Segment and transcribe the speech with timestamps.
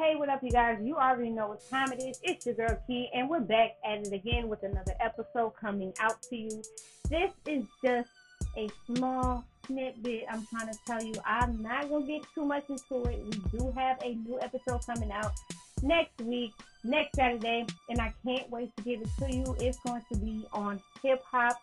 [0.00, 0.78] Hey, what up, you guys?
[0.82, 2.18] You already know what time it is.
[2.22, 6.22] It's your girl Key, and we're back at it again with another episode coming out
[6.22, 6.62] to you.
[7.10, 8.08] This is just
[8.56, 10.24] a small snippet.
[10.30, 13.22] I'm trying to tell you, I'm not gonna get too much into it.
[13.26, 15.32] We do have a new episode coming out
[15.82, 19.54] next week, next Saturday, and I can't wait to give it to you.
[19.60, 21.60] It's going to be on hip hop,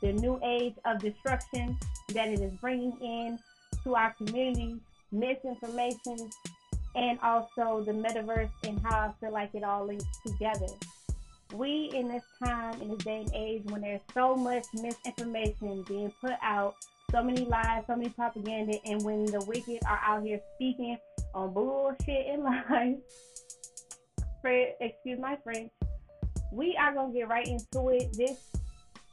[0.00, 1.78] the new age of destruction
[2.14, 3.38] that it is bringing in
[3.84, 4.74] to our community,
[5.12, 6.30] misinformation
[6.96, 10.66] and also the metaverse and how I feel like it all links together.
[11.52, 16.12] We in this time, in this day and age, when there's so much misinformation being
[16.20, 16.74] put out,
[17.12, 20.96] so many lies, so many propaganda, and when the wicked are out here speaking
[21.34, 22.96] on bullshit and lies,
[24.80, 25.70] excuse my French,
[26.50, 28.12] we are gonna get right into it.
[28.16, 28.50] This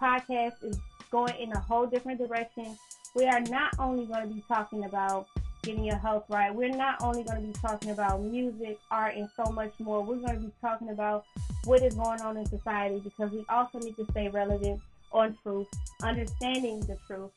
[0.00, 0.78] podcast is
[1.10, 2.76] going in a whole different direction.
[3.14, 5.26] We are not only going to be talking about
[5.68, 6.54] getting your health right.
[6.54, 10.02] We're not only going to be talking about music, art, and so much more.
[10.02, 11.26] We're going to be talking about
[11.64, 14.80] what is going on in society because we also need to stay relevant
[15.12, 15.66] on truth,
[16.02, 17.30] understanding the truth,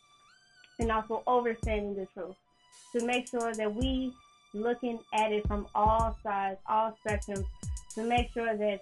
[0.80, 2.36] and also understanding the truth
[2.96, 4.14] to make sure that we
[4.54, 7.46] looking at it from all sides, all spectrums,
[7.96, 8.80] to make sure that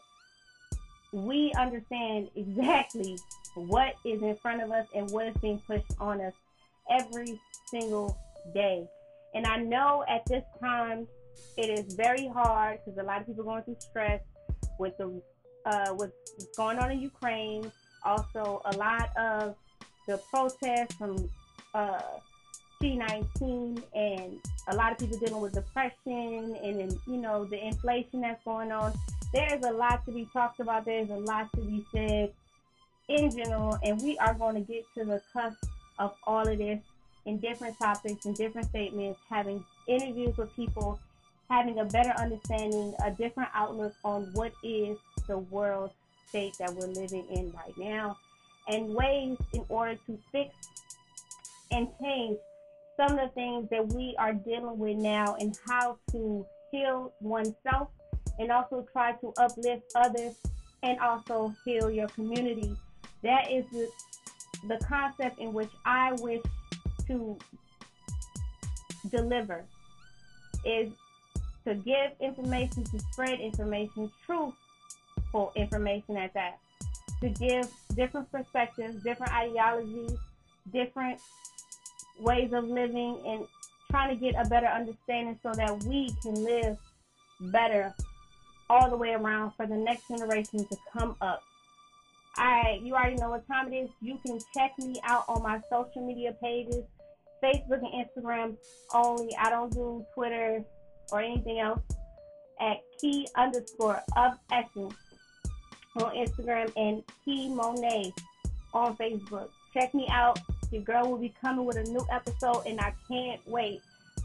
[1.12, 3.18] we understand exactly
[3.56, 6.34] what is in front of us and what is being pushed on us
[6.92, 7.40] every
[7.72, 8.16] single
[8.54, 8.88] day.
[9.34, 11.08] And I know at this time
[11.58, 14.22] it is very hard because a lot of people going through stress
[14.80, 15.22] with the
[15.66, 17.72] uh, what's going on in Ukraine.
[18.04, 19.56] Also, a lot of
[20.08, 21.30] the protests from
[21.74, 22.02] uh,
[22.82, 28.44] G19 and a lot of people dealing with depression and, you know the inflation that's
[28.44, 28.94] going on.
[29.34, 30.86] There's a lot to be talked about.
[30.86, 32.34] There's a lot to be said
[33.10, 35.58] in general, and we are going to get to the cusp
[36.00, 36.80] of all of this
[37.30, 41.00] in different topics and different statements, having interviews with people,
[41.48, 45.92] having a better understanding, a different outlook on what is the world
[46.28, 48.18] state that we're living in right now,
[48.68, 50.50] and ways in order to fix
[51.72, 52.38] and change
[52.98, 57.90] some of the things that we are dealing with now and how to heal oneself
[58.40, 60.34] and also try to uplift others
[60.82, 62.76] and also heal your community.
[63.22, 63.88] That is the,
[64.68, 66.42] the concept in which I wish
[67.10, 67.38] to
[69.10, 69.66] deliver
[70.66, 70.90] is
[71.66, 76.60] to give information, to spread information, truthful information at that,
[77.22, 80.18] to give different perspectives, different ideologies,
[80.72, 81.20] different
[82.20, 83.46] ways of living, and
[83.92, 86.78] trying to get a better understanding so that we can live
[87.52, 87.94] better
[88.70, 91.42] all the way around for the next generation to come up.
[92.38, 93.90] I, you already know what time it is.
[94.02, 96.86] You can check me out on my social media pages
[97.44, 98.58] Facebook and Instagram
[98.94, 99.36] only.
[99.38, 100.64] I don't do Twitter
[101.12, 101.82] or anything else
[102.60, 104.94] at key underscore of essence
[105.96, 108.12] on Instagram and key Monet
[108.74, 109.50] on Facebook.
[109.74, 110.40] Check me out.
[110.72, 113.82] Your girl will be coming with a new episode, and I can't wait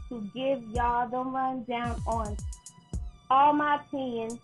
[0.09, 2.37] to give y'all the rundown on
[3.31, 4.39] all my opinions,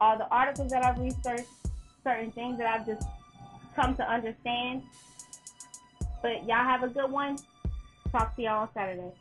[0.00, 1.48] all the articles that I've researched,
[2.02, 3.06] certain things that I've just
[3.76, 4.82] come to understand
[6.22, 7.36] but y'all have a good one.
[8.12, 9.12] Talk to y'all on Saturday.